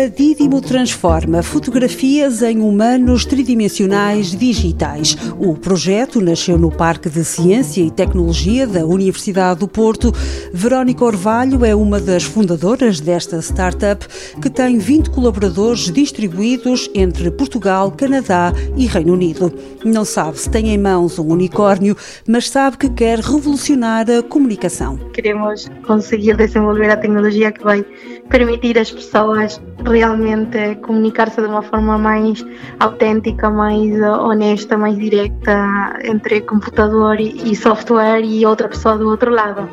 A 0.00 0.06
Didimo 0.06 0.62
transforma 0.62 1.42
fotografias 1.42 2.40
em 2.40 2.60
humanos 2.60 3.26
tridimensionais 3.26 4.30
digitais. 4.30 5.14
O 5.38 5.54
projeto 5.54 6.22
nasceu 6.22 6.56
no 6.56 6.70
Parque 6.70 7.10
de 7.10 7.22
Ciência 7.22 7.82
e 7.82 7.90
Tecnologia 7.90 8.66
da 8.66 8.86
Universidade 8.86 9.60
do 9.60 9.68
Porto. 9.68 10.10
Verónica 10.54 11.04
Orvalho 11.04 11.66
é 11.66 11.74
uma 11.74 12.00
das 12.00 12.22
fundadoras 12.22 12.98
desta 12.98 13.42
startup 13.42 14.06
que 14.40 14.48
tem 14.48 14.78
20 14.78 15.10
colaboradores 15.10 15.92
distribuídos 15.92 16.88
entre 16.94 17.30
Portugal, 17.30 17.90
Canadá 17.90 18.54
e 18.78 18.86
Reino 18.86 19.12
Unido. 19.12 19.52
Não 19.84 20.06
sabe 20.06 20.38
se 20.38 20.48
tem 20.48 20.70
em 20.70 20.78
mãos 20.78 21.18
um 21.18 21.28
unicórnio, 21.28 21.94
mas 22.26 22.48
sabe 22.48 22.78
que 22.78 22.88
quer 22.88 23.18
revolucionar 23.18 24.06
a 24.10 24.22
comunicação. 24.22 24.96
Queremos 25.12 25.68
conseguir 25.86 26.38
desenvolver 26.38 26.88
a 26.88 26.96
tecnologia 26.96 27.52
que 27.52 27.62
vai 27.62 27.84
permitir 28.30 28.78
às 28.78 28.90
pessoas 28.90 29.60
realmente 29.90 30.76
comunicar-se 30.76 31.40
de 31.40 31.48
uma 31.48 31.62
forma 31.62 31.98
mais 31.98 32.44
autêntica, 32.78 33.50
mais 33.50 34.00
honesta, 34.00 34.78
mais 34.78 34.96
direta 34.96 35.98
entre 36.04 36.40
computador 36.42 37.20
e 37.20 37.54
software 37.54 38.22
e 38.24 38.46
outra 38.46 38.68
pessoa 38.68 38.96
do 38.96 39.08
outro 39.08 39.30
lado 39.30 39.68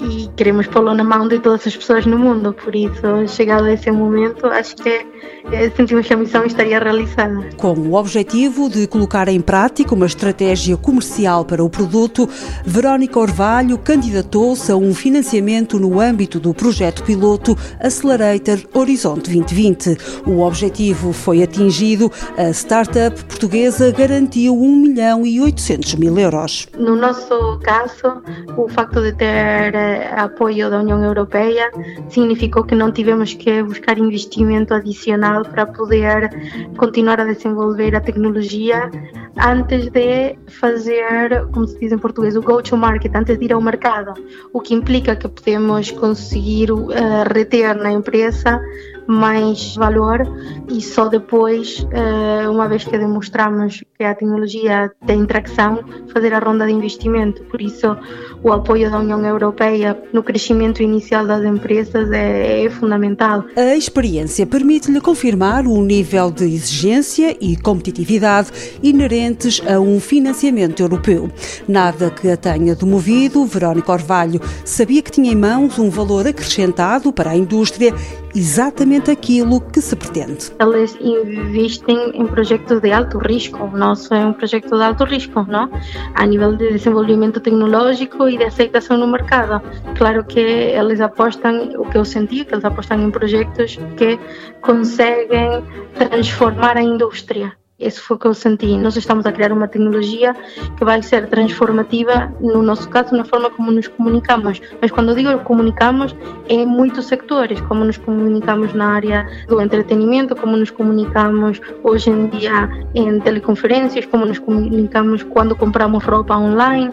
e 0.00 0.28
queremos 0.36 0.66
pô-lo 0.66 0.94
na 0.94 1.04
mão 1.04 1.26
de 1.28 1.38
todas 1.38 1.66
as 1.66 1.76
pessoas 1.76 2.06
no 2.06 2.18
mundo. 2.18 2.52
Por 2.52 2.74
isso, 2.74 3.02
chegado 3.26 3.64
a 3.64 3.72
esse 3.72 3.90
momento, 3.90 4.46
acho 4.46 4.76
que 4.76 5.06
é, 5.52 5.70
sentimos 5.70 6.06
que 6.06 6.14
a 6.14 6.16
missão 6.16 6.44
estaria 6.44 6.78
realizada. 6.78 7.48
Com 7.56 7.72
o 7.72 7.94
objetivo 7.94 8.68
de 8.68 8.86
colocar 8.86 9.28
em 9.28 9.40
prática 9.40 9.94
uma 9.94 10.06
estratégia 10.06 10.76
comercial 10.76 11.44
para 11.44 11.64
o 11.64 11.70
produto, 11.70 12.28
Verónica 12.64 13.18
Orvalho 13.18 13.78
candidatou-se 13.78 14.70
a 14.70 14.76
um 14.76 14.94
financiamento 14.94 15.78
no 15.78 16.00
âmbito 16.00 16.38
do 16.38 16.54
projeto 16.54 17.02
piloto 17.02 17.56
Accelerator 17.80 18.58
Horizonte 18.74 19.30
2020. 19.30 19.96
O 20.26 20.40
objetivo 20.40 21.12
foi 21.12 21.42
atingido. 21.42 22.10
A 22.36 22.50
startup 22.50 23.24
portuguesa 23.24 23.90
garantiu 23.90 24.54
1 24.54 24.76
milhão 24.76 25.26
e 25.26 25.40
800 25.40 25.94
mil 25.94 26.18
euros. 26.18 26.68
No 26.76 26.94
nosso 26.94 27.58
caso, 27.62 28.22
o 28.56 28.68
facto 28.68 29.00
de 29.00 29.12
ter 29.14 29.87
apoio 30.16 30.70
da 30.70 30.80
União 30.80 31.02
Europeia 31.02 31.70
significou 32.08 32.64
que 32.64 32.74
não 32.74 32.92
tivemos 32.92 33.34
que 33.34 33.62
buscar 33.62 33.98
investimento 33.98 34.74
adicional 34.74 35.42
para 35.44 35.66
poder 35.66 36.30
continuar 36.76 37.20
a 37.20 37.24
desenvolver 37.24 37.94
a 37.94 38.00
tecnologia 38.00 38.90
antes 39.36 39.88
de 39.90 40.36
fazer, 40.48 41.46
como 41.52 41.66
se 41.66 41.78
diz 41.78 41.92
em 41.92 41.98
português, 41.98 42.36
o 42.36 42.42
go-to-market, 42.42 43.14
antes 43.14 43.38
de 43.38 43.44
ir 43.44 43.52
ao 43.52 43.60
mercado, 43.60 44.14
o 44.52 44.60
que 44.60 44.74
implica 44.74 45.14
que 45.14 45.28
podemos 45.28 45.90
conseguir 45.92 46.72
uh, 46.72 46.88
reter 47.32 47.76
na 47.76 47.92
empresa 47.92 48.60
mais 49.08 49.74
valor 49.74 50.20
e 50.68 50.82
só 50.82 51.08
depois, 51.08 51.86
eh, 51.90 52.46
uma 52.46 52.68
vez 52.68 52.84
que 52.84 52.98
demonstramos 52.98 53.82
que 53.96 54.04
a 54.04 54.14
tecnologia 54.14 54.92
tem 55.06 55.24
tração, 55.24 55.82
fazer 56.12 56.34
a 56.34 56.38
ronda 56.38 56.66
de 56.66 56.72
investimento. 56.72 57.42
Por 57.44 57.62
isso, 57.62 57.96
o 58.42 58.52
apoio 58.52 58.90
da 58.90 58.98
União 58.98 59.24
Europeia 59.24 59.98
no 60.12 60.22
crescimento 60.22 60.82
inicial 60.82 61.26
das 61.26 61.42
empresas 61.42 62.12
é, 62.12 62.66
é 62.66 62.70
fundamental. 62.70 63.44
A 63.56 63.74
experiência 63.74 64.46
permite-lhe 64.46 65.00
confirmar 65.00 65.66
o 65.66 65.82
nível 65.82 66.30
de 66.30 66.44
exigência 66.44 67.34
e 67.40 67.56
competitividade 67.56 68.50
inerentes 68.82 69.62
a 69.66 69.80
um 69.80 69.98
financiamento 69.98 70.82
europeu. 70.82 71.30
Nada 71.66 72.10
que 72.10 72.28
a 72.28 72.36
tenha 72.36 72.74
demovido, 72.74 73.46
Verónica 73.46 73.90
Orvalho 73.90 74.40
sabia 74.66 75.00
que 75.00 75.10
tinha 75.10 75.32
em 75.32 75.36
mãos 75.36 75.78
um 75.78 75.88
valor 75.88 76.26
acrescentado 76.26 77.10
para 77.10 77.30
a 77.30 77.36
indústria 77.36 77.94
exatamente 78.34 78.97
aquilo 79.06 79.60
que 79.60 79.80
se 79.80 79.94
pretende. 79.94 80.50
Eles 80.60 80.96
investem 81.00 82.10
em 82.14 82.26
projetos 82.26 82.80
de 82.80 82.92
alto 82.92 83.18
risco. 83.18 83.62
O 83.64 83.76
nosso 83.76 84.12
é 84.14 84.24
um 84.24 84.32
projeto 84.32 84.76
de 84.76 84.82
alto 84.82 85.04
risco, 85.04 85.44
não? 85.48 85.70
A 86.14 86.26
nível 86.26 86.56
de 86.56 86.72
desenvolvimento 86.72 87.40
tecnológico 87.40 88.28
e 88.28 88.38
de 88.38 88.44
aceitação 88.44 88.96
no 88.96 89.06
mercado. 89.06 89.60
Claro 89.96 90.24
que 90.24 90.40
eles 90.40 91.00
apostam, 91.00 91.72
o 91.78 91.88
que 91.88 91.98
eu 91.98 92.04
senti, 92.04 92.44
que 92.44 92.54
eles 92.54 92.64
apostam 92.64 93.00
em 93.02 93.10
projetos 93.10 93.78
que 93.96 94.18
conseguem 94.60 95.62
transformar 95.94 96.76
a 96.76 96.82
indústria. 96.82 97.52
Isso 97.78 98.02
foi 98.02 98.16
o 98.16 98.18
que 98.18 98.26
eu 98.26 98.34
senti. 98.34 98.76
Nós 98.76 98.96
estamos 98.96 99.24
a 99.24 99.30
criar 99.30 99.52
uma 99.52 99.68
tecnologia 99.68 100.34
que 100.76 100.84
vai 100.84 101.00
ser 101.00 101.28
transformativa, 101.28 102.34
no 102.40 102.60
nosso 102.60 102.88
caso, 102.88 103.14
na 103.14 103.24
forma 103.24 103.50
como 103.50 103.70
nos 103.70 103.86
comunicamos. 103.86 104.60
Mas 104.82 104.90
quando 104.90 105.14
digo 105.14 105.38
comunicamos, 105.44 106.12
é 106.48 106.54
em 106.54 106.66
muitos 106.66 107.06
sectores, 107.06 107.60
como 107.62 107.84
nos 107.84 107.96
comunicamos 107.96 108.74
na 108.74 108.94
área 108.94 109.28
do 109.46 109.60
entretenimento, 109.60 110.34
como 110.34 110.56
nos 110.56 110.72
comunicamos 110.72 111.60
hoje 111.84 112.10
em 112.10 112.26
dia 112.26 112.68
em 112.96 113.20
teleconferências, 113.20 114.04
como 114.06 114.26
nos 114.26 114.40
comunicamos 114.40 115.22
quando 115.22 115.54
compramos 115.54 116.02
roupa 116.02 116.36
online. 116.36 116.90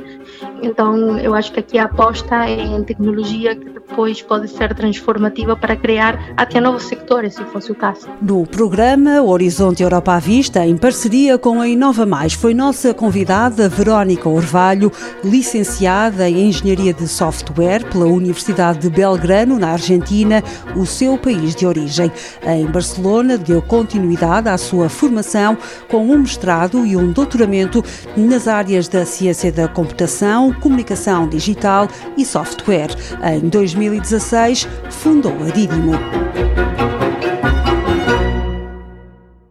Então, 0.61 1.17
eu 1.17 1.33
acho 1.33 1.51
que 1.51 1.61
aqui 1.61 1.79
a 1.79 1.85
aposta 1.85 2.45
é 2.45 2.61
em 2.61 2.83
tecnologia 2.83 3.55
que 3.55 3.65
depois 3.95 4.21
pode 4.21 4.49
ser 4.49 4.75
transformativa 4.75 5.55
para 5.55 5.73
criar 5.73 6.33
até 6.35 6.59
novos 6.59 6.83
sectores, 6.83 7.33
se 7.33 7.45
fosse 7.45 7.71
o 7.71 7.75
caso. 7.75 8.09
No 8.21 8.45
programa 8.45 9.21
Horizonte 9.21 9.81
Europa 9.81 10.15
à 10.15 10.19
Vista, 10.19 10.65
em 10.65 10.75
parceria 10.75 11.37
com 11.37 11.61
a 11.61 11.67
Inova 11.67 12.05
Mais, 12.05 12.33
foi 12.33 12.53
nossa 12.53 12.93
convidada 12.93 13.69
Verónica 13.69 14.27
Orvalho, 14.27 14.91
licenciada 15.23 16.29
em 16.29 16.49
Engenharia 16.49 16.93
de 16.93 17.07
Software 17.07 17.85
pela 17.89 18.05
Universidade 18.05 18.79
de 18.79 18.89
Belgrano, 18.89 19.57
na 19.57 19.69
Argentina, 19.69 20.43
o 20.75 20.85
seu 20.85 21.17
país 21.17 21.55
de 21.55 21.65
origem. 21.65 22.11
Em 22.45 22.65
Barcelona, 22.65 23.37
deu 23.37 23.61
continuidade 23.61 24.49
à 24.49 24.57
sua 24.57 24.89
formação 24.89 25.57
com 25.87 26.05
um 26.05 26.17
mestrado 26.17 26.85
e 26.85 26.97
um 26.97 27.13
doutoramento 27.13 27.81
nas 28.17 28.45
áreas 28.45 28.89
da 28.89 29.05
ciência 29.05 29.53
da 29.53 29.69
computação, 29.69 30.51
comunicação 30.51 31.29
digital 31.29 31.87
e 32.17 32.25
software. 32.25 32.89
Em 33.23 33.47
2016, 33.89 34.67
fundou 34.89 35.35
a 35.43 35.49
Didimo. 35.51 35.93